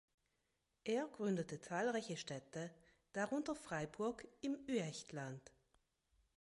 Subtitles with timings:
[0.83, 2.71] Er gründete zahlreiche Städte,
[3.13, 5.51] darunter Freiburg im Üechtland.